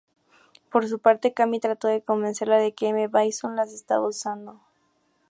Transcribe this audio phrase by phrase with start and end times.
[0.71, 3.07] Por su parte Cammy trató de convencerla de que M.
[3.07, 4.59] Bison las estaba usando.